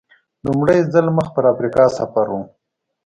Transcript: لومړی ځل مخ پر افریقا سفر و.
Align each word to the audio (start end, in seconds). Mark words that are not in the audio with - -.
لومړی 0.45 0.79
ځل 0.93 1.05
مخ 1.17 1.27
پر 1.35 1.43
افریقا 1.53 1.85
سفر 1.97 2.25
و. 2.31 2.35